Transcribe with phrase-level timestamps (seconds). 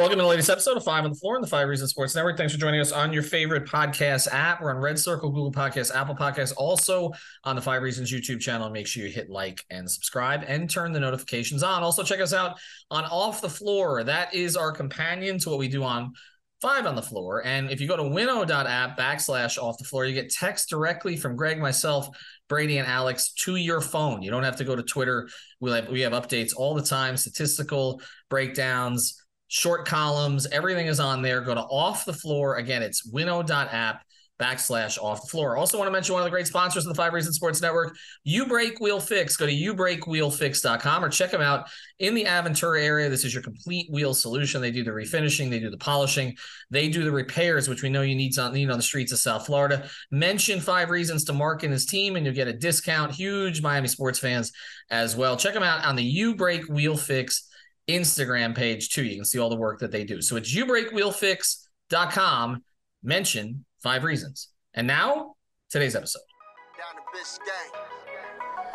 [0.00, 2.14] Welcome to the latest episode of Five on the Floor on the Five Reasons Sports
[2.14, 2.38] Network.
[2.38, 4.62] Thanks for joining us on your favorite podcast app.
[4.62, 7.12] We're on Red Circle, Google Podcasts, Apple Podcasts, also
[7.44, 8.70] on the Five Reasons YouTube channel.
[8.70, 11.82] Make sure you hit like and subscribe and turn the notifications on.
[11.82, 12.58] Also, check us out
[12.90, 14.02] on Off the Floor.
[14.02, 16.14] That is our companion to what we do on
[16.62, 17.44] Five on the Floor.
[17.44, 21.36] And if you go to winnow.app backslash off the floor, you get text directly from
[21.36, 22.08] Greg, myself,
[22.48, 24.22] Brady, and Alex to your phone.
[24.22, 25.28] You don't have to go to Twitter.
[25.60, 31.22] We have, we have updates all the time, statistical breakdowns short columns, everything is on
[31.22, 31.40] there.
[31.40, 32.56] Go to off the floor.
[32.56, 34.02] Again, it's winnow.app
[34.40, 35.56] backslash off the floor.
[35.56, 37.94] Also want to mention one of the great sponsors of the Five Reasons Sports Network,
[38.24, 39.36] You Break Wheel Fix.
[39.36, 43.10] Go to youbreakwheelfix.com or check them out in the Aventura area.
[43.10, 44.62] This is your complete wheel solution.
[44.62, 46.36] They do the refinishing, they do the polishing,
[46.70, 49.18] they do the repairs, which we know you need on, need on the streets of
[49.18, 49.88] South Florida.
[50.10, 53.12] Mention Five Reasons to Mark and his team, and you'll get a discount.
[53.12, 54.52] Huge Miami sports fans
[54.90, 55.36] as well.
[55.36, 57.49] Check them out on the You Break Wheel Fix
[57.96, 59.04] Instagram page too.
[59.04, 60.22] You can see all the work that they do.
[60.22, 62.62] So it's youbreakwheelfix.com.
[63.02, 64.48] Mention five reasons.
[64.74, 65.34] And now,
[65.70, 66.20] today's episode.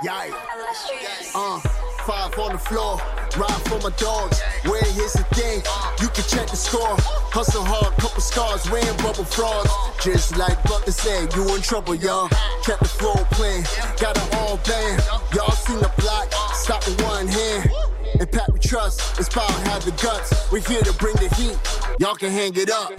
[0.03, 0.29] Yeah.
[1.33, 1.59] Uh,
[2.05, 2.97] five on the floor,
[3.37, 4.41] ride for my dogs.
[4.65, 5.61] Where here's the thing,
[6.01, 6.97] you can check the score.
[7.31, 9.71] Hustle hard, couple scars, wearing bubble frauds.
[10.03, 12.27] Just like Butler said, you in trouble, y'all.
[12.63, 13.63] Kept the floor playing,
[13.99, 15.01] got it all band.
[15.33, 17.69] Y'all seen the block, stop with one hand.
[18.19, 20.51] And Pat we trust, it's power have the guts.
[20.51, 21.57] We're here to bring the heat.
[21.99, 22.91] Y'all can hang it up.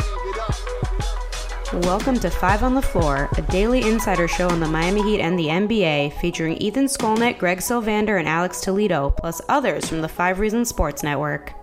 [1.85, 5.39] Welcome to Five on the Floor, a daily insider show on the Miami Heat and
[5.39, 10.39] the NBA, featuring Ethan Skolnick, Greg Sylvander, and Alex Toledo, plus others from the Five
[10.39, 11.55] Reasons Sports Network.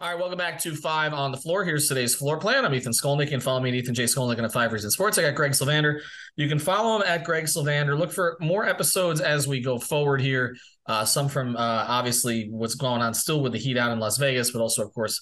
[0.00, 1.62] All right, welcome back to Five on the Floor.
[1.62, 2.64] Here's today's floor plan.
[2.64, 3.28] I'm Ethan Skolnick.
[3.28, 4.04] Can follow me at Ethan J.
[4.04, 5.18] Skolnick the Five Reasons Sports.
[5.18, 6.00] I got Greg Sylvander.
[6.36, 7.98] You can follow him at Greg Sylvander.
[7.98, 10.56] Look for more episodes as we go forward here.
[10.86, 14.16] Uh, some from uh, obviously what's going on still with the Heat out in Las
[14.16, 15.20] Vegas, but also, of course,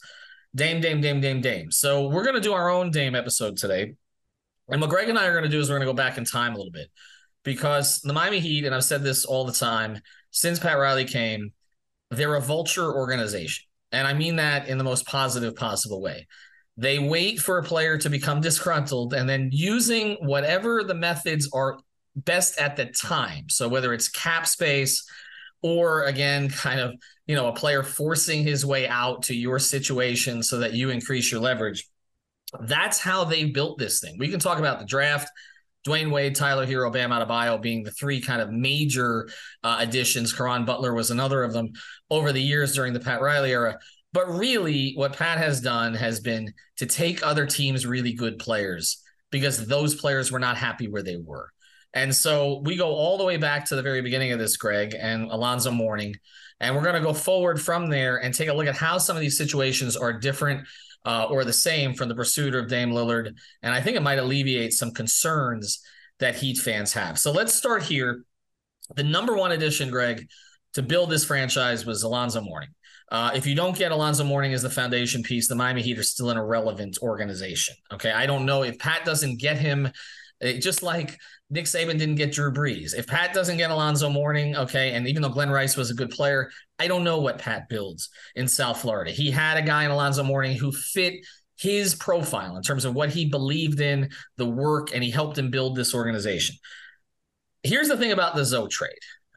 [0.55, 1.73] Dame, Dame, Dame, Dame, Dame.
[1.73, 3.95] So we're going to do our own Dame episode today.
[4.69, 6.19] And what Greg and I are going to do is we're going to go back
[6.19, 6.87] in time a little bit
[7.43, 9.99] because the Miami Heat, and I've said this all the time
[10.31, 11.53] since Pat Riley came,
[12.13, 13.68] they're a vulture organization.
[13.93, 16.27] And I mean that in the most positive possible way.
[16.77, 21.79] They wait for a player to become disgruntled and then using whatever the methods are
[22.15, 23.49] best at the time.
[23.49, 25.05] So whether it's cap space
[25.63, 26.95] or again, kind of,
[27.27, 31.33] you know, a player forcing his way out to your situation so that you increase
[31.33, 31.89] your leverage.
[32.61, 34.17] That's how they built this thing.
[34.19, 35.29] We can talk about the draft.
[35.87, 39.29] Dwyane Wade, Tyler Herro, Bam Adebayo being the three kind of major
[39.63, 40.33] uh, additions.
[40.33, 41.73] Caron Butler was another of them
[42.11, 43.79] over the years during the Pat Riley era.
[44.13, 49.03] But really, what Pat has done has been to take other teams' really good players
[49.31, 51.51] because those players were not happy where they were.
[51.95, 54.95] And so we go all the way back to the very beginning of this, Greg,
[54.99, 56.15] and Alonzo Mourning.
[56.61, 59.17] And we're going to go forward from there and take a look at how some
[59.17, 60.67] of these situations are different
[61.05, 63.35] uh, or the same from the pursuit of Dame Lillard.
[63.63, 65.83] And I think it might alleviate some concerns
[66.19, 67.19] that Heat fans have.
[67.19, 68.25] So let's start here.
[68.97, 70.29] The number one addition, Greg,
[70.79, 72.69] to build this franchise was Alonzo Mourning.
[73.11, 76.05] Uh, if you don't get Alonzo Mourning as the foundation piece, the Miami Heat are
[76.05, 77.75] still an irrelevant organization.
[77.93, 78.13] Okay.
[78.13, 79.91] I don't know if Pat doesn't get him,
[80.41, 81.19] it, just like
[81.51, 82.95] Nick Saban didn't get Drew Brees.
[82.97, 86.11] If Pat doesn't get Alonzo Mourning, okay, and even though Glen Rice was a good
[86.11, 89.11] player, I don't know what Pat builds in South Florida.
[89.11, 91.15] He had a guy in Alonzo Mourning who fit
[91.59, 95.51] his profile in terms of what he believed in, the work, and he helped him
[95.51, 96.55] build this organization.
[97.65, 98.93] Here's the thing about the Zo trade,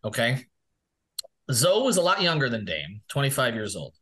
[0.05, 0.45] okay?
[1.53, 3.93] Zo was a lot younger than Dame, 25 years old.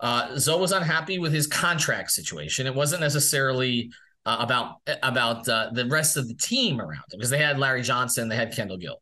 [0.00, 2.66] Uh, Zo was unhappy with his contract situation.
[2.66, 3.90] It wasn't necessarily
[4.24, 7.82] uh, about about uh, the rest of the team around him because they had Larry
[7.82, 9.00] Johnson, they had Kendall Gill.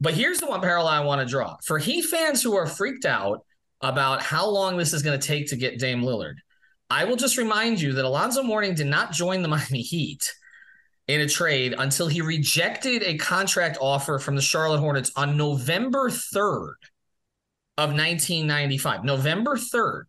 [0.00, 3.04] But here's the one parallel I want to draw for Heat fans who are freaked
[3.04, 3.44] out
[3.80, 6.34] about how long this is going to take to get Dame Lillard.
[6.88, 10.32] I will just remind you that Alonzo Mourning did not join the Miami Heat
[11.14, 16.08] in a trade until he rejected a contract offer from the Charlotte Hornets on November
[16.08, 16.74] 3rd
[17.76, 19.04] of 1995.
[19.04, 20.04] November 3rd.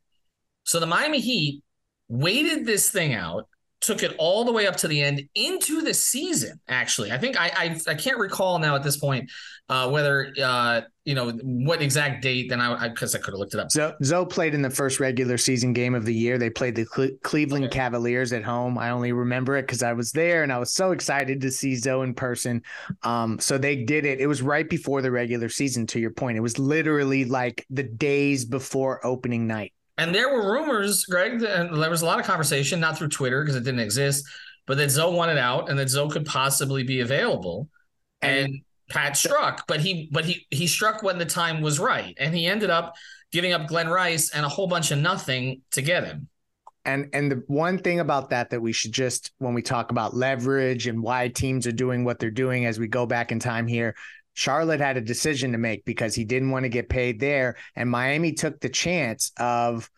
[0.63, 1.63] So the Miami Heat
[2.07, 3.47] waited this thing out
[3.81, 6.59] took it all the way up to the end into the season.
[6.67, 9.29] Actually, I think I I, I can't recall now at this point
[9.69, 12.49] uh, whether uh, you know what exact date.
[12.49, 13.71] Then I because I, I could have looked it up.
[13.71, 16.37] Zo, Zo played in the first regular season game of the year.
[16.37, 17.73] They played the Cle- Cleveland okay.
[17.73, 18.77] Cavaliers at home.
[18.77, 21.75] I only remember it because I was there and I was so excited to see
[21.75, 22.61] Zo in person.
[23.03, 24.21] Um, so they did it.
[24.21, 25.87] It was right before the regular season.
[25.87, 29.73] To your point, it was literally like the days before opening night.
[30.01, 33.43] And there were rumors, Greg, and there was a lot of conversation, not through Twitter
[33.43, 34.27] because it didn't exist,
[34.65, 37.69] but that Zo wanted out and that Zo could possibly be available.
[38.23, 42.15] And, and Pat struck, but he but he he struck when the time was right.
[42.17, 42.95] And he ended up
[43.31, 46.27] giving up Glen Rice and a whole bunch of nothing to get him.
[46.83, 50.15] And and the one thing about that that we should just when we talk about
[50.15, 53.67] leverage and why teams are doing what they're doing as we go back in time
[53.67, 53.93] here,
[54.33, 57.57] Charlotte had a decision to make because he didn't want to get paid there.
[57.75, 59.89] And Miami took the chance of,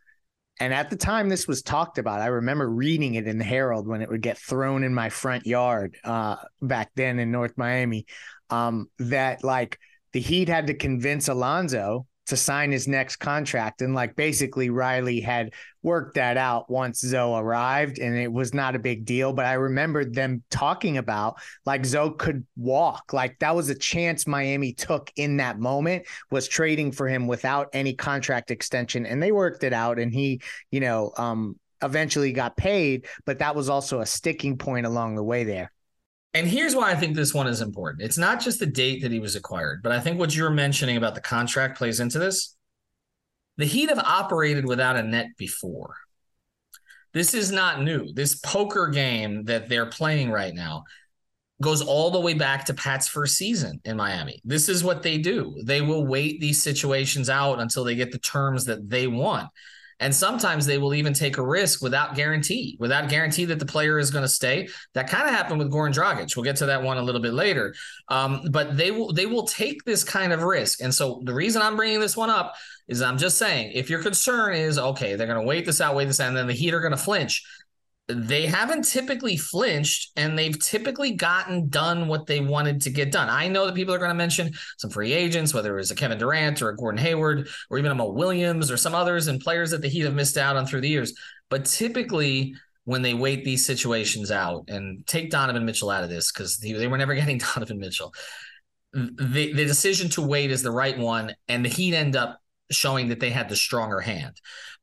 [0.59, 3.87] and at the time this was talked about, I remember reading it in the Herald
[3.87, 8.05] when it would get thrown in my front yard uh, back then in North Miami,
[8.49, 9.79] um, that like
[10.13, 13.81] the Heat had to convince Alonzo to sign his next contract.
[13.81, 18.75] And like basically Riley had worked that out once Zo arrived and it was not
[18.75, 19.33] a big deal.
[19.33, 21.35] But I remember them talking about
[21.65, 23.11] like Zo could walk.
[23.11, 27.69] Like that was a chance Miami took in that moment was trading for him without
[27.73, 29.05] any contract extension.
[29.05, 30.41] And they worked it out and he,
[30.71, 35.23] you know, um eventually got paid, but that was also a sticking point along the
[35.23, 35.69] way there.
[36.33, 38.01] And here's why I think this one is important.
[38.01, 40.97] It's not just the date that he was acquired, but I think what you're mentioning
[40.97, 42.55] about the contract plays into this.
[43.57, 45.95] The Heat have operated without a net before.
[47.13, 48.11] This is not new.
[48.13, 50.85] This poker game that they're playing right now
[51.61, 54.41] goes all the way back to Pat's first season in Miami.
[54.43, 55.55] This is what they do.
[55.63, 59.49] They will wait these situations out until they get the terms that they want.
[59.99, 63.99] And sometimes they will even take a risk without guarantee, without guarantee that the player
[63.99, 64.67] is going to stay.
[64.93, 66.35] That kind of happened with Goran Dragic.
[66.35, 67.73] We'll get to that one a little bit later.
[68.09, 70.81] Um, but they will they will take this kind of risk.
[70.81, 72.55] And so the reason I'm bringing this one up
[72.87, 75.95] is I'm just saying if your concern is okay, they're going to wait this out,
[75.95, 77.45] wait this out, and then the Heat are going to flinch
[78.07, 83.29] they haven't typically flinched and they've typically gotten done what they wanted to get done.
[83.29, 85.95] I know that people are going to mention some free agents, whether it was a
[85.95, 89.39] Kevin Durant or a Gordon Hayward or even a Mo Williams or some others and
[89.39, 91.13] players that the Heat have missed out on through the years.
[91.49, 96.31] But typically, when they wait these situations out and take Donovan Mitchell out of this
[96.31, 98.13] because they were never getting Donovan Mitchell,
[98.91, 101.33] the, the decision to wait is the right one.
[101.47, 104.35] And the Heat end up showing that they had the stronger hand.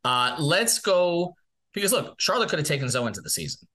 [0.04, 1.34] Uh, let's go
[1.72, 3.68] because look, Charlotte could have taken Zo into the season.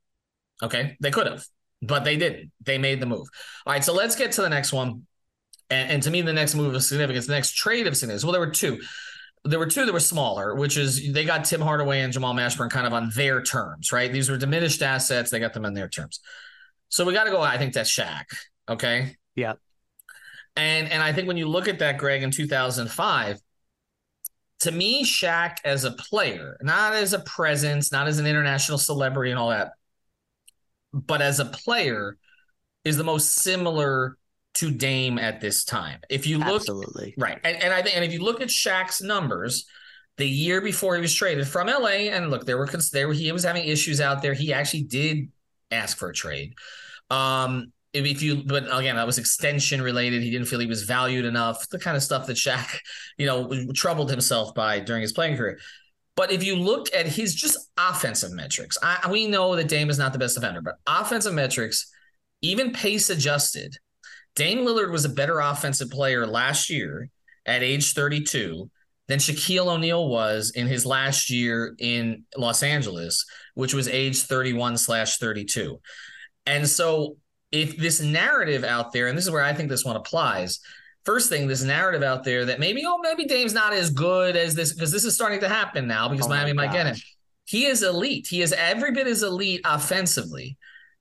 [0.63, 0.95] Okay.
[0.99, 1.43] They could have,
[1.81, 2.51] but they didn't.
[2.61, 3.27] They made the move.
[3.65, 3.83] All right.
[3.83, 5.05] So let's get to the next one.
[5.69, 8.23] And, and to me, the next move of significance, the next trade of significance.
[8.23, 8.79] Well, there were two.
[9.47, 12.71] There were two that were smaller, which is they got Tim Hardaway and Jamal Mashburn
[12.71, 14.11] kind of on their terms, right?
[14.11, 15.29] These were diminished assets.
[15.29, 16.19] They got them on their terms.
[16.89, 17.41] So we got to go.
[17.41, 18.23] I think that's Shaq.
[18.67, 19.15] Okay.
[19.35, 19.53] Yeah.
[20.55, 23.39] And and I think when you look at that, Greg, in 2005,
[24.59, 29.31] to me, Shaq as a player, not as a presence, not as an international celebrity
[29.31, 29.71] and all that,
[30.93, 32.17] but as a player,
[32.83, 34.17] is the most similar
[34.53, 35.99] to Dame at this time.
[36.09, 39.01] If you look absolutely right, and, and I think, and if you look at Shaq's
[39.01, 39.65] numbers,
[40.17, 43.43] the year before he was traded from LA, and look, there were there he was
[43.43, 44.33] having issues out there.
[44.33, 45.29] He actually did
[45.71, 46.53] ask for a trade.
[47.09, 51.25] Um, if you but again that was extension related he didn't feel he was valued
[51.25, 52.77] enough the kind of stuff that Shaq
[53.17, 55.59] you know troubled himself by during his playing career
[56.15, 59.97] but if you look at his just offensive metrics I, we know that Dame is
[59.97, 61.91] not the best defender but offensive metrics
[62.41, 63.77] even pace adjusted
[64.35, 67.09] Dame Lillard was a better offensive player last year
[67.45, 68.69] at age 32
[69.07, 74.77] than Shaquille O'Neal was in his last year in Los Angeles, which was age 31
[74.77, 75.79] slash 32.
[76.45, 77.17] And so
[77.55, 80.59] if this narrative out there, and this is where I think this one applies.
[81.05, 84.55] First thing, this narrative out there that maybe, oh, maybe Dame's not as good as
[84.55, 86.95] this, because this is starting to happen now because oh Miami might get him.
[87.45, 88.27] He is elite.
[88.27, 90.57] He is every bit as elite offensively,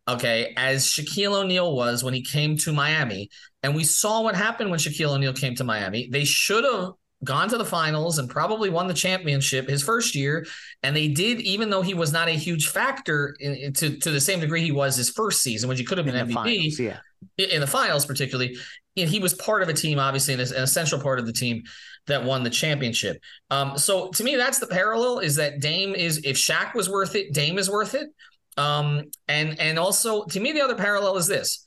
[0.06, 3.30] okay, as Shaquille O'Neal was when he came to Miami.
[3.62, 6.08] And we saw what happened when Shaquille O'Neal came to Miami.
[6.10, 6.92] They should have
[7.24, 10.46] gone to the finals and probably won the championship his first year.
[10.82, 14.10] And they did, even though he was not a huge factor in, in, to, to
[14.10, 16.34] the same degree he was his first season, which he could have been in MVP
[16.34, 16.98] finals, yeah.
[17.38, 18.56] in the finals, particularly.
[18.96, 21.62] And he was part of a team, obviously, an, an essential part of the team
[22.06, 23.20] that won the championship.
[23.50, 27.14] Um, so to me, that's the parallel is that Dame is, if Shaq was worth
[27.14, 28.08] it, Dame is worth it.
[28.56, 31.64] Um, and, and also to me, the other parallel is this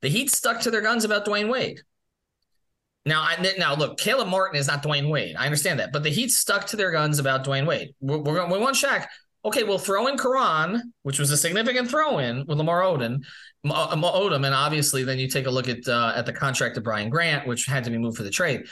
[0.00, 1.82] the Heat stuck to their guns about Dwyane Wade.
[3.06, 5.34] Now, I, now look, Caleb Martin is not Dwyane Wade.
[5.38, 7.94] I understand that, but the Heat stuck to their guns about Dwyane Wade.
[8.00, 9.06] We're, we're we want Shaq,
[9.42, 13.22] Okay, well, throw in Caron, which was a significant throw in with Lamar Odom,
[13.64, 17.08] Odom, and obviously then you take a look at uh, at the contract of Brian
[17.08, 18.66] Grant, which had to be moved for the trade.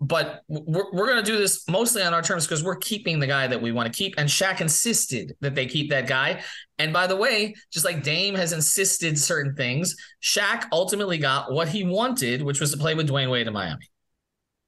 [0.00, 3.26] But we're, we're going to do this mostly on our terms because we're keeping the
[3.26, 4.14] guy that we want to keep.
[4.18, 6.42] And Shaq insisted that they keep that guy.
[6.78, 11.68] And by the way, just like Dame has insisted certain things, Shaq ultimately got what
[11.68, 13.88] he wanted, which was to play with Dwyane Wade in Miami.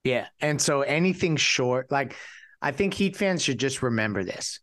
[0.03, 0.27] Yeah.
[0.39, 2.15] And so anything short, like
[2.61, 4.59] I think Heat fans should just remember this.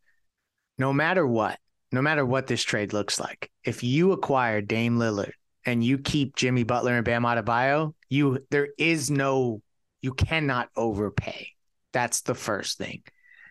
[0.78, 1.58] No matter what,
[1.92, 5.32] no matter what this trade looks like, if you acquire Dame Lillard
[5.64, 9.62] and you keep Jimmy Butler and Bam Adebayo, you there is no
[10.06, 11.48] you cannot overpay.
[11.92, 13.02] That's the first thing.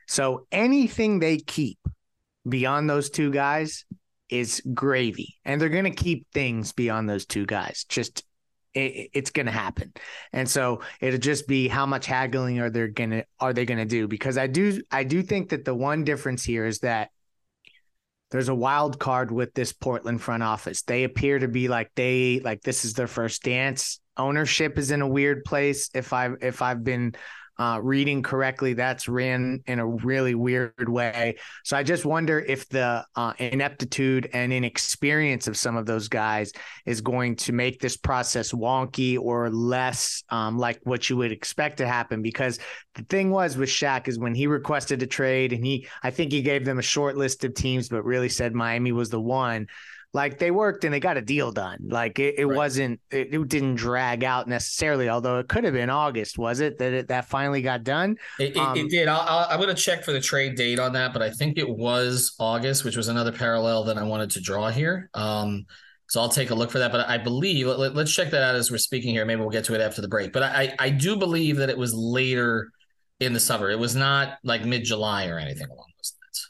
[0.08, 1.80] So anything they keep
[2.48, 3.84] beyond those two guys
[4.30, 5.36] is gravy.
[5.44, 7.84] And they're going to keep things beyond those two guys.
[7.90, 8.24] Just
[8.74, 9.92] it, it's going to happen.
[10.32, 13.80] And so it'll just be how much haggling are they going to are they going
[13.80, 17.10] to do because I do I do think that the one difference here is that
[18.32, 20.84] there's a wild card with this Portland front office.
[20.84, 24.00] They appear to be like they like this is their first dance.
[24.18, 25.90] Ownership is in a weird place.
[25.94, 27.16] If I if I've been
[27.58, 31.38] uh, reading correctly, that's ran in a really weird way.
[31.64, 36.52] So I just wonder if the uh, ineptitude and inexperience of some of those guys
[36.86, 41.78] is going to make this process wonky or less um, like what you would expect
[41.78, 42.22] to happen.
[42.22, 42.60] Because
[42.96, 46.32] the thing was with Shaq is when he requested a trade and he, I think
[46.34, 49.68] he gave them a short list of teams, but really said Miami was the one
[50.16, 51.78] like they worked and they got a deal done.
[51.90, 52.56] Like it, it right.
[52.56, 55.10] wasn't, it, it, didn't drag out necessarily.
[55.10, 58.16] Although it could have been August, was it that it, that finally got done?
[58.40, 59.10] It, um, it did.
[59.10, 61.70] i am going to check for the trade date on that, but I think it
[61.70, 65.10] was August, which was another parallel that I wanted to draw here.
[65.16, 65.66] Um,
[66.08, 66.94] so I'll take a look for that.
[66.94, 69.26] But I believe let, us check that out as we're speaking here.
[69.26, 70.32] Maybe we'll get to it after the break.
[70.32, 72.72] But I, I do believe that it was later
[73.20, 73.70] in the summer.
[73.70, 76.50] It was not like mid July or anything along those lines.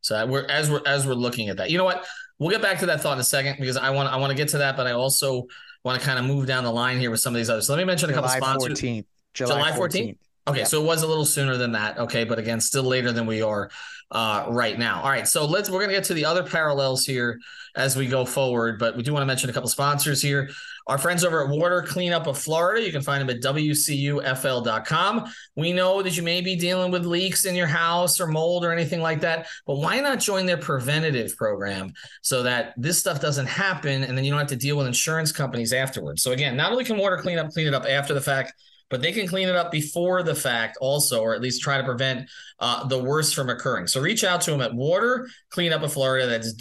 [0.00, 1.72] So we're as we're as we're looking at that.
[1.72, 2.06] You know what?
[2.38, 4.36] We'll get back to that thought in a second because I want I want to
[4.36, 5.46] get to that, but I also
[5.84, 7.66] want to kind of move down the line here with some of these others.
[7.66, 8.80] So let me mention a couple sponsors.
[8.80, 9.04] 14th.
[9.34, 9.92] July, July 14th.
[9.92, 10.18] 14th.
[10.48, 10.68] Okay, yep.
[10.68, 11.98] so it was a little sooner than that.
[11.98, 13.70] Okay, but again, still later than we are
[14.12, 15.02] uh, right now.
[15.02, 17.38] All right, so let's we're gonna get to the other parallels here
[17.74, 20.48] as we go forward, but we do want to mention a couple sponsors here.
[20.86, 25.24] Our friends over at Water Cleanup of Florida, you can find them at WCUFL.com.
[25.56, 28.72] We know that you may be dealing with leaks in your house or mold or
[28.72, 33.46] anything like that, but why not join their preventative program so that this stuff doesn't
[33.46, 36.22] happen and then you don't have to deal with insurance companies afterwards?
[36.22, 38.52] So, again, not only can Water Cleanup clean it up after the fact,
[38.88, 41.84] but they can clean it up before the fact also, or at least try to
[41.84, 43.86] prevent uh, the worst from occurring.
[43.86, 46.26] So reach out to them at Water Cleanup of Florida.
[46.26, 46.52] That's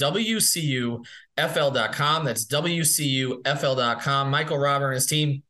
[1.38, 2.26] WCUFL.com.
[2.26, 4.30] That's WCUFL.com.
[4.30, 5.44] Michael Robert and his team.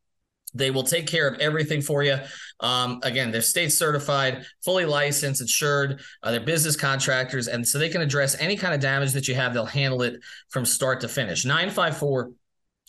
[0.54, 2.18] They will take care of everything for you.
[2.62, 6.00] Um, again, they're state certified, fully licensed, insured.
[6.24, 9.36] Uh, they're business contractors, and so they can address any kind of damage that you
[9.36, 9.54] have.
[9.54, 11.46] They'll handle it from start to finish.
[11.46, 12.34] 954-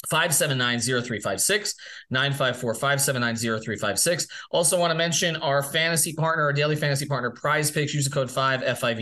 [0.09, 1.75] 579-0356
[2.13, 8.05] 954-579-0356 also want to mention our fantasy partner our daily fantasy partner prize picks use
[8.05, 9.01] the code 5 five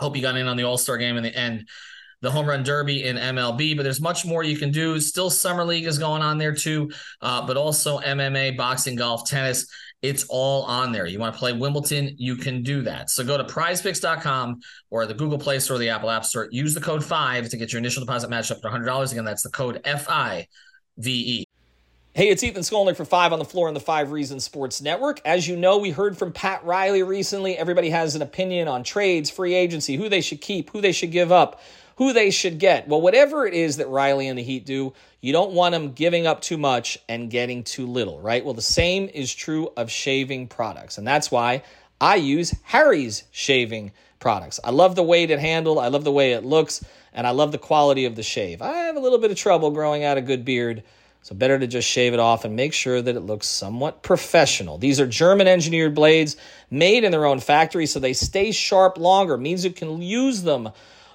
[0.00, 1.68] hope you got in on the all-star game in the end
[2.24, 4.98] the home run derby in MLB, but there's much more you can do.
[4.98, 6.90] Still, summer league is going on there too,
[7.20, 9.66] uh, but also MMA, boxing, golf, tennis.
[10.02, 11.06] It's all on there.
[11.06, 13.10] You want to play Wimbledon, you can do that.
[13.10, 16.48] So go to prizepicks.com or the Google Play Store or the Apple App Store.
[16.50, 19.12] Use the code 5 to get your initial deposit matched up to $100.
[19.12, 20.46] Again, that's the code F I
[20.98, 21.48] V E.
[22.14, 25.20] Hey, it's Ethan Skolnick for Five on the Floor on the Five Reasons Sports Network.
[25.24, 27.58] As you know, we heard from Pat Riley recently.
[27.58, 31.10] Everybody has an opinion on trades, free agency, who they should keep, who they should
[31.10, 31.60] give up
[31.96, 32.88] who they should get.
[32.88, 36.26] Well, whatever it is that Riley and the Heat do, you don't want them giving
[36.26, 38.44] up too much and getting too little, right?
[38.44, 40.98] Well, the same is true of shaving products.
[40.98, 41.62] And that's why
[42.00, 44.60] I use Harry's shaving products.
[44.64, 47.52] I love the weight it handles, I love the way it looks, and I love
[47.52, 48.62] the quality of the shave.
[48.62, 50.82] I have a little bit of trouble growing out a good beard.
[51.22, 54.76] So better to just shave it off and make sure that it looks somewhat professional.
[54.76, 56.36] These are German engineered blades
[56.70, 60.68] made in their own factory so they stay sharp longer, means you can use them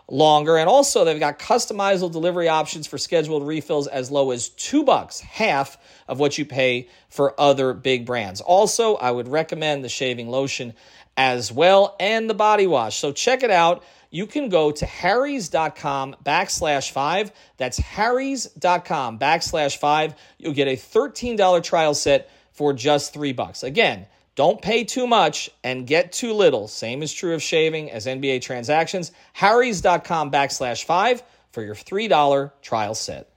[0.10, 0.58] longer.
[0.58, 5.20] And also, they've got customizable delivery options for scheduled refills as low as two bucks,
[5.20, 8.42] half of what you pay for other big brands.
[8.42, 10.74] Also, I would recommend the shaving lotion
[11.16, 12.98] as well and the body wash.
[12.98, 13.84] So check it out.
[14.10, 17.32] You can go to harrys.com backslash five.
[17.58, 20.16] That's harrys.com backslash five.
[20.38, 23.64] You'll get a $13 trial set for just three bucks.
[23.64, 24.08] Again,
[24.40, 26.70] don't pay too much and get too little.
[26.70, 29.12] Same is true of shaving as NBA transactions.
[29.34, 33.28] Harry's.com backslash five for your $3 trial set.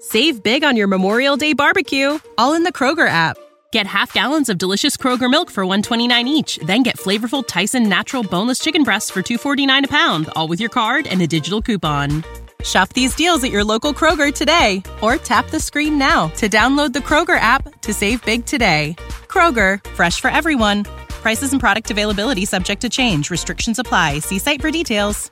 [0.00, 3.36] Save big on your Memorial Day barbecue, all in the Kroger app.
[3.70, 8.22] Get half gallons of delicious Kroger milk for 129 each, then get flavorful Tyson natural
[8.22, 12.24] boneless chicken breasts for 249 a pound, all with your card and a digital coupon.
[12.64, 16.94] Shop these deals at your local Kroger today or tap the screen now to download
[16.94, 18.96] the Kroger app to save big today.
[19.38, 20.82] Kroger, fresh for everyone.
[21.22, 23.30] Prices and product availability subject to change.
[23.30, 24.18] Restrictions apply.
[24.18, 25.30] See site for details.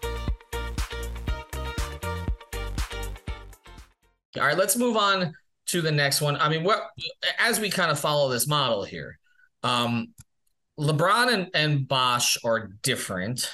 [4.36, 5.34] All right, let's move on
[5.66, 6.36] to the next one.
[6.36, 6.88] I mean, what
[7.40, 9.18] as we kind of follow this model here,
[9.64, 10.14] um,
[10.78, 13.50] LeBron and, and Bosh are different.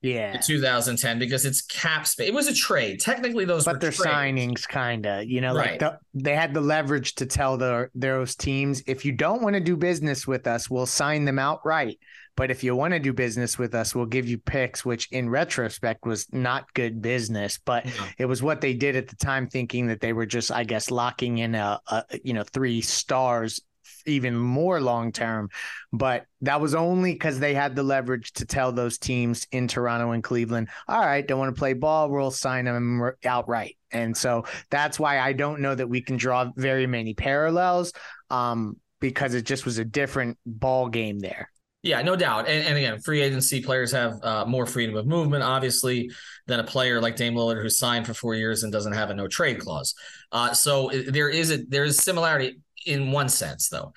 [0.00, 0.36] Yeah.
[0.38, 2.28] 2010 because it's cap space.
[2.28, 3.00] It was a trade.
[3.00, 4.06] Technically, those but were they're trades.
[4.14, 5.24] signings, kind of.
[5.24, 5.72] You know, Right.
[5.72, 9.54] like the, they had the leverage to tell the, those teams, if you don't want
[9.54, 11.98] to do business with us, we'll sign them outright.
[12.36, 15.28] But if you want to do business with us, we'll give you picks, which in
[15.28, 17.58] retrospect was not good business.
[17.64, 17.92] But No.
[18.18, 20.92] it was what they did at the time, thinking that they were just, I guess,
[20.92, 23.58] locking in a, a you know three stars
[24.08, 25.48] even more long term.
[25.92, 30.12] But that was only because they had the leverage to tell those teams in Toronto
[30.12, 33.76] and Cleveland, all right, don't want to play ball, we'll sign them outright.
[33.90, 37.92] And so that's why I don't know that we can draw very many parallels
[38.30, 41.50] um, because it just was a different ball game there.
[41.82, 42.48] Yeah, no doubt.
[42.48, 46.10] And, and again, free agency players have uh, more freedom of movement, obviously,
[46.46, 49.14] than a player like Dame Lillard who signed for four years and doesn't have a
[49.14, 49.94] no trade clause.
[50.32, 53.92] Uh, so there is a there is similarity in one sense, though,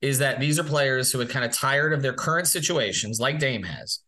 [0.00, 3.38] is that these are players who are kind of tired of their current situations, like
[3.38, 4.00] Dame has.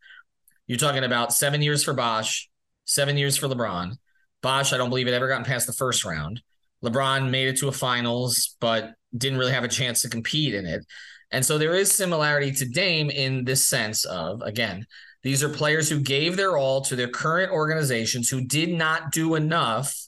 [0.66, 2.49] You're talking about seven years for Bosh,
[2.85, 3.97] seven years for LeBron.
[4.42, 6.42] Bosh, I don't believe it ever gotten past the first round.
[6.85, 10.66] LeBron made it to a finals, but didn't really have a chance to compete in
[10.66, 10.85] it.
[11.30, 14.87] And so there is similarity to Dame in this sense of, again,
[15.23, 19.35] these are players who gave their all to their current organizations who did not do
[19.35, 20.08] enough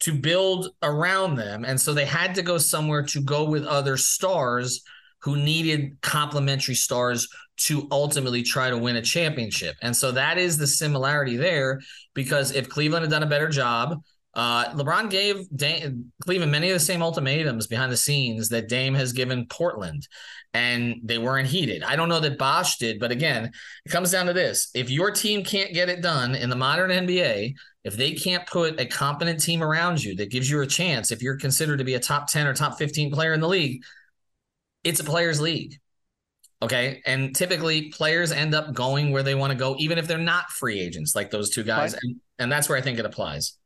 [0.00, 1.64] to build around them.
[1.64, 4.82] And so they had to go somewhere to go with other stars
[5.22, 7.28] who needed complementary stars
[7.58, 9.76] to ultimately try to win a championship.
[9.82, 11.80] And so that is the similarity there
[12.14, 14.00] because if Cleveland had done a better job,
[14.34, 18.94] uh, LeBron gave Dame, Cleveland many of the same ultimatums behind the scenes that Dame
[18.94, 20.06] has given Portland,
[20.54, 21.82] and they weren't heeded.
[21.82, 23.50] I don't know that Bosh did, but again,
[23.84, 26.90] it comes down to this: if your team can't get it done in the modern
[26.90, 31.10] NBA, if they can't put a competent team around you that gives you a chance,
[31.10, 33.82] if you're considered to be a top ten or top fifteen player in the league,
[34.84, 35.78] it's a players' league.
[36.62, 37.00] Okay.
[37.06, 40.50] And typically players end up going where they want to go, even if they're not
[40.50, 41.94] free agents like those two guys.
[41.94, 43.56] But- and, and that's where I think it applies.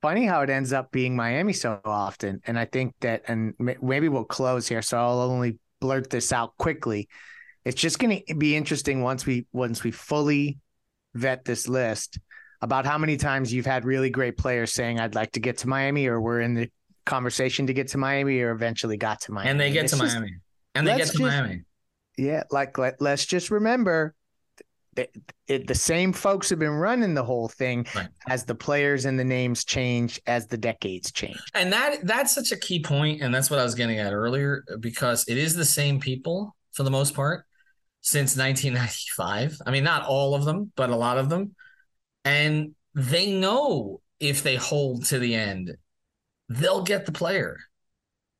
[0.00, 2.40] Funny how it ends up being Miami so often.
[2.46, 4.80] And I think that, and maybe we'll close here.
[4.80, 7.10] So I'll only blurt this out quickly.
[7.66, 10.56] It's just going to be interesting once we once we fully
[11.12, 12.18] vet this list
[12.62, 15.68] about how many times you've had really great players saying I'd like to get to
[15.68, 16.70] Miami or we're in the
[17.06, 19.50] conversation to get to Miami or eventually got to Miami.
[19.50, 20.36] And they get It's to just- Miami.
[20.74, 21.62] And they get to just- Miami.
[22.18, 24.14] Yeah, like let, let's just remember
[24.96, 25.08] that
[25.46, 28.08] it, the same folks have been running the whole thing Right.
[28.28, 31.38] as the players and the names change as the decades change.
[31.54, 34.64] And that that's such a key point, and that's what I was getting at earlier,
[34.80, 37.46] because it is the same people for the most part
[38.02, 39.58] since 1995.
[39.66, 41.54] I mean, not all of them, but a lot of them.
[42.24, 45.76] And they know if they hold to the end,
[46.48, 47.58] they'll get the player.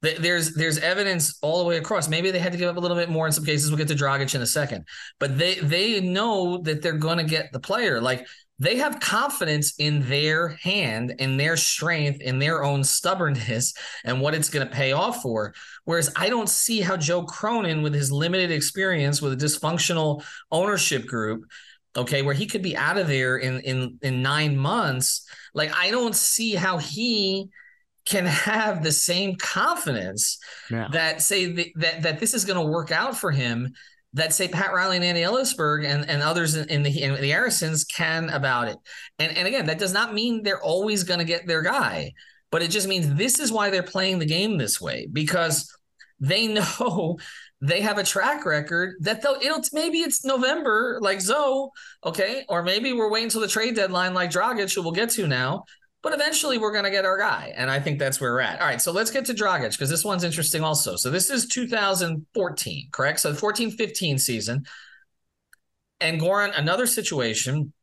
[0.02, 2.08] There's there's evidence all the way across.
[2.08, 3.70] Maybe they had to give up a little bit more in some cases.
[3.70, 4.86] We'll get to Dragic in a second,
[5.18, 8.00] but they they know that they're going to get the player.
[8.00, 8.26] Like
[8.58, 14.34] they have confidence in their hand, in their strength, in their own stubbornness, and what
[14.34, 15.54] it's going to pay off for.
[15.84, 21.06] Whereas I don't see how Joe Cronin, with his limited experience with a dysfunctional ownership
[21.06, 21.44] group,
[21.96, 25.26] okay, where he could be out of there in in in nine months.
[25.54, 27.48] Like I don't see how he
[28.06, 30.38] can have the same confidence
[30.70, 30.88] Yeah.
[30.92, 33.72] that say th- that that this is going to work out for him
[34.14, 37.32] that say Pat Riley and Andy Elisburg and, and others in, in the in the
[37.34, 38.76] Arisons can about it.
[39.18, 42.12] And and again, that does not mean they're always going to get their guy,
[42.50, 45.70] but it just means this is why they're playing the game this way because
[46.18, 46.46] they
[46.80, 47.18] know
[47.60, 51.70] they have a track record that they'll it'll maybe it's November like Zo,
[52.04, 55.26] okay, or maybe we're waiting until the trade deadline like Dragic, who we'll get to
[55.26, 55.64] now.
[56.02, 57.52] But eventually we're to get our guy.
[57.54, 58.58] And I think that's where we're at.
[58.58, 58.80] All right.
[58.80, 60.96] So let's get to Dragic because this one's interesting also.
[60.96, 63.20] So this is 2014, correct?
[63.20, 64.64] So the 14 15 season.
[66.00, 67.74] And Goran, another situation,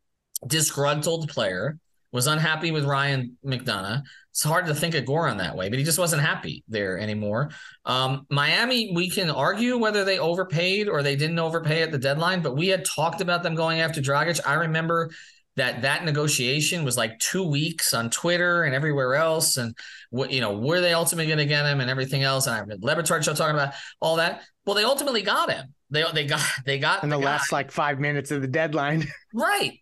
[0.48, 1.78] disgruntled player,
[2.18, 4.02] was unhappy with Ryan McDonough.
[4.32, 7.52] It's hard to think of Goran that way, but he just wasn't happy there anymore.
[7.86, 12.42] Um, Miami, we can argue whether they overpaid or they didn't overpay at the deadline,
[12.42, 14.40] but we had talked about them going after Dragic.
[14.48, 15.12] I remember
[15.58, 19.78] that that negotiation was like two weeks on Twitter and everywhere else, and
[20.10, 22.48] what you know, were they ultimately going to get him and everything else?
[22.48, 24.42] And I have Le Batard show talking about all that.
[24.66, 25.74] Well, they ultimately got him.
[25.92, 29.06] They they got they got in the, the last like five minutes of the deadline,
[29.36, 29.80] right?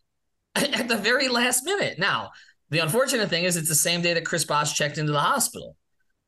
[0.73, 1.99] At the very last minute.
[1.99, 2.31] Now,
[2.69, 5.75] the unfortunate thing is, it's the same day that Chris Bosh checked into the hospital,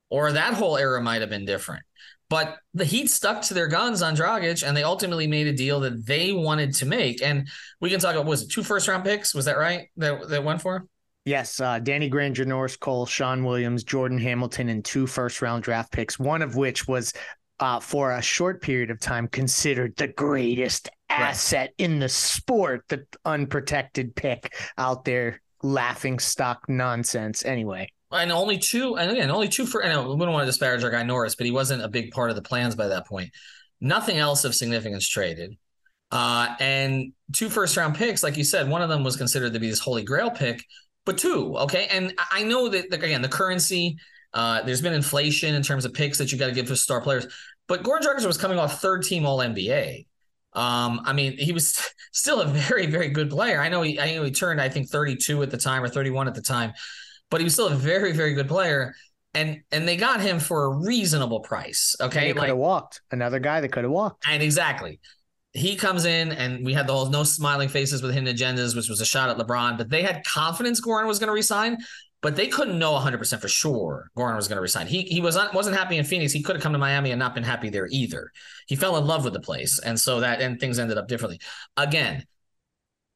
[0.09, 1.83] or that whole era might have been different.
[2.29, 5.79] But the Heat stuck to their guns on Dragic, and they ultimately made a deal
[5.81, 7.21] that they wanted to make.
[7.21, 7.47] And
[7.79, 9.33] we can talk about was it two first round picks?
[9.33, 9.87] Was that right?
[9.95, 10.85] That that went for?
[11.23, 15.91] Yes, uh, Danny Granger, Norris Cole, Shawne Williams, Jordan Hamilton, and two first round draft
[15.91, 16.19] picks.
[16.19, 17.13] One of which was
[17.59, 21.73] uh, for a short period of time considered the greatest asset right.
[21.77, 27.45] in the sport, the unprotected pick out there, laughing stock nonsense.
[27.45, 29.83] Anyway, and only two, and again, only two for.
[29.83, 32.11] I know we don't want to disparage our guy Norris, but he wasn't a big
[32.11, 33.31] part of the plans by that point.
[33.81, 35.57] Nothing else of significance traded.
[36.09, 39.59] Uh, and two first round picks, like you said, one of them was considered to
[39.59, 40.63] be this holy grail pick,
[41.05, 41.87] but two, okay.
[41.91, 43.97] And I know that again, the currency,
[44.33, 47.01] uh, there's been inflation in terms of picks that you got to give to star
[47.01, 47.27] players,
[47.67, 50.05] but Goran Dragic was coming off third team All NBA.
[50.57, 51.79] Um, I mean, he was
[52.11, 53.61] still a very, very good player.
[53.61, 56.27] I know he, I know he turned, I think, 32 at the time or 31
[56.27, 56.73] at the time
[57.29, 58.95] but he was still a very, very good player.
[59.33, 61.95] And and they got him for a reasonable price.
[62.01, 62.33] Okay.
[62.33, 63.01] could have walked.
[63.11, 64.25] Another guy that could have walked.
[64.27, 64.99] And exactly.
[65.53, 68.89] He comes in and we had the whole no smiling faces with hidden agendas, which
[68.89, 71.77] was a shot at LeBron, but they had confidence Goran was going to resign,
[72.21, 74.87] but they couldn't know 100% for sure Goran was going to resign.
[74.87, 76.31] He he was not, wasn't happy in Phoenix.
[76.31, 78.31] He could have come to Miami and not been happy there either.
[78.67, 79.79] He fell in love with the place.
[79.79, 81.39] And so that and things ended up differently.
[81.75, 82.25] Again,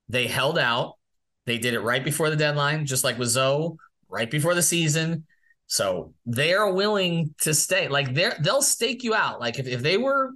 [0.08, 0.98] they held out.
[1.46, 3.78] They did it right before the deadline, just like with Zo
[4.12, 5.26] right before the season.
[5.66, 7.88] So they're willing to stay.
[7.88, 9.40] Like they're they'll stake you out.
[9.40, 10.32] Like if, if they were,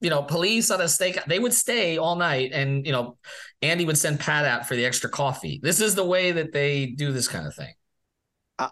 [0.00, 2.50] you know, police on a stake, they would stay all night.
[2.52, 3.16] And you know,
[3.62, 5.60] Andy would send Pat out for the extra coffee.
[5.62, 7.72] This is the way that they do this kind of thing.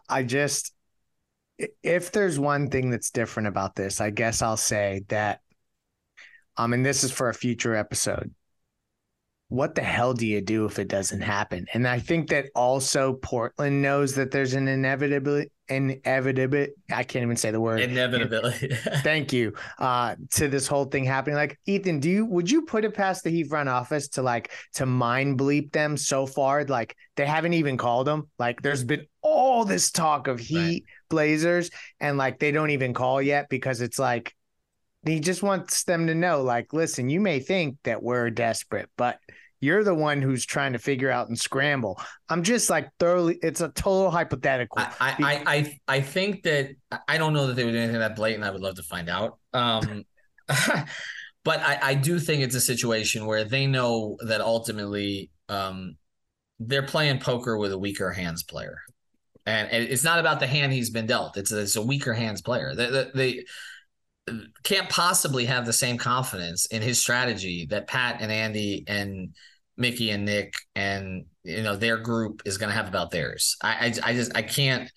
[0.08, 0.72] I, just
[1.82, 5.40] if there's one thing that's different about this, I guess I'll say that
[6.56, 8.32] um, and this is for a future episode
[9.52, 11.66] what the hell do you do if it doesn't happen?
[11.74, 16.72] And I think that also Portland knows that there's an inevitability, inevitability.
[16.92, 18.68] I can't even say the word inevitability.
[19.02, 19.54] Thank you.
[19.78, 21.36] Uh, to this whole thing happening.
[21.36, 24.52] Like Ethan, do you would you put it past the Heat front office to like
[24.74, 26.64] to mind bleep them so far?
[26.64, 28.30] Like they haven't even called them.
[28.38, 30.82] Like there's been all this talk of Heat right.
[31.08, 34.34] Blazers, and like they don't even call yet because it's like
[35.04, 39.18] he just wants them to know, like, listen, you may think that we're desperate, but
[39.62, 41.98] you're the one who's trying to figure out and scramble.
[42.28, 43.38] I'm just like thoroughly.
[43.42, 44.78] It's a total hypothetical.
[44.78, 46.70] I I I, I think that
[47.06, 48.42] I don't know that they would do anything that blatant.
[48.42, 49.38] I would love to find out.
[49.52, 50.04] Um,
[51.44, 55.96] but I, I do think it's a situation where they know that ultimately um,
[56.58, 58.78] they're playing poker with a weaker hands player,
[59.46, 61.36] and it's not about the hand he's been dealt.
[61.36, 62.74] It's a, it's a weaker hands player.
[62.74, 68.30] They, they, they can't possibly have the same confidence in his strategy that Pat and
[68.30, 69.34] Andy and
[69.76, 73.56] Micky and Nick and you know their group is going to have about theirs.
[73.62, 74.90] I, I I just I can't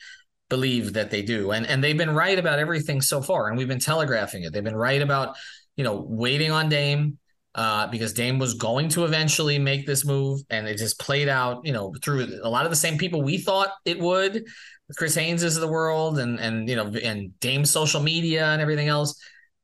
[0.49, 1.51] believe that they do.
[1.51, 4.53] And and they've been right about everything so far, and we've been telegraphing it.
[4.53, 5.35] They've been right about
[5.75, 7.17] you know waiting on Dame.
[7.53, 11.61] Uh, because Dame was going to eventually make this move, and it just played out,
[11.63, 14.43] you know, through a lot of the same people we thought it would.
[14.97, 18.89] Chris Haynes is the world, and and you know, and Dame social media and everything
[18.89, 19.17] else.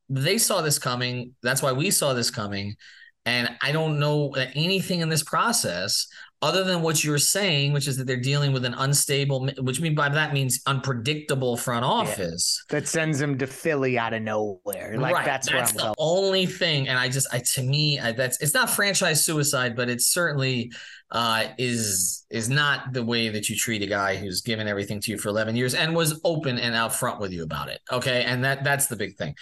[0.07, 1.35] They saw this coming.
[1.43, 2.75] That's why we saw this coming.
[3.25, 6.07] And I don't know anything in this process
[6.43, 9.93] other than what you're saying, which is that they're dealing with an unstable, which mean
[9.93, 14.97] by that means unpredictable front office yeah, that sends them to Philly out of nowhere.
[14.97, 15.25] Like right.
[15.25, 16.87] that's, that's the only thing.
[16.87, 20.71] And I just, I to me, I, that's it's not franchise suicide, but it certainly
[21.11, 25.11] uh, is is not the way that you treat a guy who's given everything to
[25.11, 27.81] you for 11 years and was open and out front with you about it.
[27.91, 29.35] Okay, and that that's the big thing.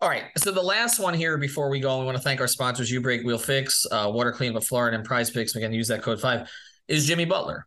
[0.00, 0.24] All right.
[0.36, 3.00] So the last one here before we go, we want to thank our sponsors, You
[3.00, 5.56] Break Wheel Fix, uh, Water Clean with Florida, and Prize Picks.
[5.56, 6.50] Again, use that code five.
[6.86, 7.66] Is Jimmy Butler,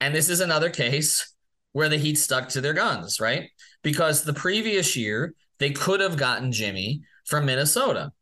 [0.00, 1.34] and this is another case
[1.72, 3.50] where the Heat stuck to their guns, right?
[3.82, 8.12] Because the previous year they could have gotten Jimmy from Minnesota.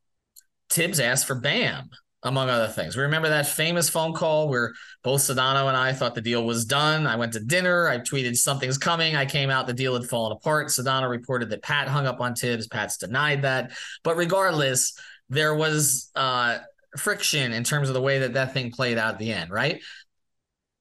[0.68, 1.90] Thibs asked for Bam
[2.22, 2.96] among other things.
[2.96, 6.64] We remember that famous phone call where both Sedano and I thought the deal was
[6.64, 7.06] done.
[7.06, 7.88] I went to dinner.
[7.88, 9.16] I tweeted something's coming.
[9.16, 10.68] I came out, the deal had fallen apart.
[10.68, 12.66] Sedano reported that Pat hung up on Thibs.
[12.66, 13.72] Pat's denied that.
[14.04, 14.98] But regardless,
[15.30, 16.59] there was uh,
[16.98, 19.80] friction in terms of the way that that thing played out at the end, right?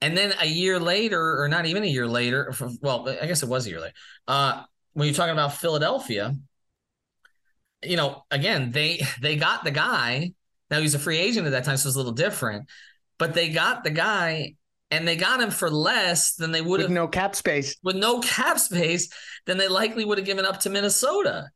[0.01, 3.49] And then a year later, or not even a year later, well, I guess it
[3.49, 3.93] was a year later.
[4.27, 6.35] Uh, when you're talking about Philadelphia,
[7.83, 10.33] you know, again, they they got the guy
[10.71, 12.69] now he's a free agent at that time, so it's a little different.
[13.17, 14.55] but they got the guy
[14.91, 17.75] and they got him for less than they would have with no cap space.
[17.83, 19.09] With no cap space,
[19.45, 21.49] than they likely would have given up to Minnesota.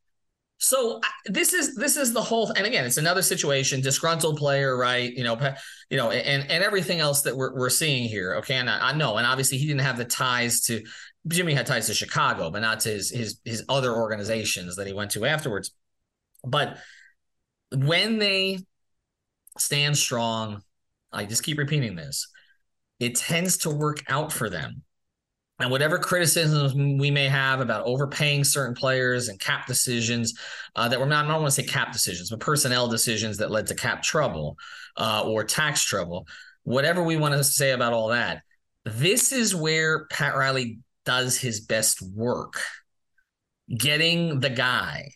[0.59, 5.11] So this is this is the whole and again it's another situation disgruntled player right
[5.11, 5.37] you know
[5.89, 8.93] you know and and everything else that we're, we're seeing here okay and I, I
[8.93, 10.81] know and obviously he didn't have the ties to
[11.27, 14.93] Jimmy had ties to Chicago but not to his his his other organizations that he
[14.93, 15.71] went to afterwards
[16.45, 16.77] but
[17.75, 18.59] when they
[19.57, 20.61] stand strong.
[21.11, 22.27] I just keep repeating this.
[22.99, 24.83] It tends to work out for them.
[25.59, 30.33] And whatever criticisms we may have about overpaying certain players and cap decisions
[30.75, 33.51] uh, that were not, I don't want to say cap decisions, but personnel decisions that
[33.51, 34.57] led to cap trouble
[34.97, 36.27] uh, or tax trouble,
[36.63, 38.41] whatever we want to say about all that,
[38.83, 42.59] this is where Pat Riley does his best work.
[43.77, 45.11] Getting the guy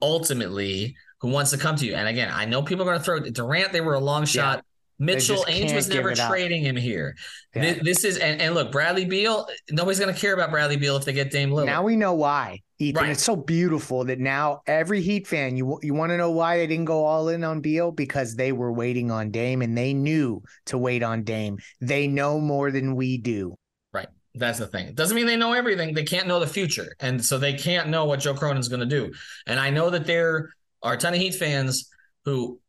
[0.00, 1.94] ultimately who wants to come to you.
[1.94, 4.64] And again, I know people are going to throw Durant, they were a long shot.
[5.00, 7.16] Mitchell Ainge was never trading him here.
[7.54, 7.62] Yeah.
[7.62, 9.48] This, this, is and, and, look, Bradley Beal.
[9.70, 11.66] Nobody's going to care about Bradley Beal if they get Dame Lillard.
[11.66, 13.02] Now we know why, Ethan.
[13.02, 13.10] Right.
[13.10, 16.66] It's so beautiful that now every Heat fan, you you want to know why they
[16.66, 20.42] didn't go all in on Beal because they were waiting on Dame and they knew
[20.66, 21.58] to wait on Dame.
[21.80, 23.56] They know more than we do.
[23.94, 24.08] Right.
[24.34, 24.88] That's the thing.
[24.88, 25.94] It doesn't mean they know everything.
[25.94, 28.86] They can't know the future, and so they can't know what Joe Cronin's going to
[28.86, 29.12] do.
[29.46, 30.50] And I know that there
[30.82, 31.90] are a ton of Heat fans
[32.24, 32.60] who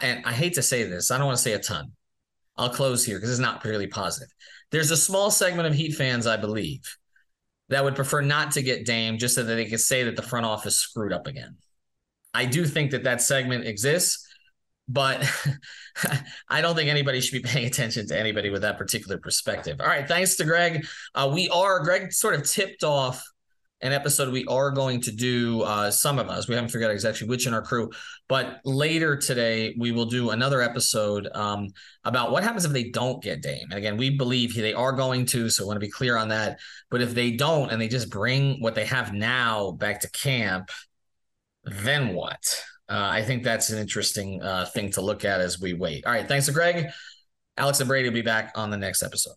[0.00, 1.92] and I hate to say this, I don't want to say a ton.
[2.56, 4.28] I'll close here because it's not purely positive.
[4.70, 6.80] There's a small segment of Heat fans, I believe,
[7.68, 10.22] that would prefer not to get Dame just so that they could say that the
[10.22, 11.56] front office screwed up again.
[12.32, 14.26] I do think that that segment exists,
[14.88, 15.24] but
[16.48, 19.80] I don't think anybody should be paying attention to anybody with that particular perspective.
[19.80, 20.86] All right, thanks to Greg.
[21.14, 23.22] Uh, we are Greg sort of tipped off
[23.84, 26.94] an episode we are going to do uh, some of us we haven't figured out
[26.94, 27.90] exactly which in our crew
[28.28, 31.68] but later today we will do another episode um,
[32.04, 35.26] about what happens if they don't get dame and again we believe they are going
[35.26, 36.58] to so i want to be clear on that.
[36.90, 40.70] But if they don't and they just bring what they have now back to camp
[41.64, 42.64] then what?
[42.88, 46.06] Uh, i think that's an interesting uh, thing to look at as we wait.
[46.06, 46.86] All right thanks to greg.
[47.58, 49.36] Alex and brady will be back on the next episode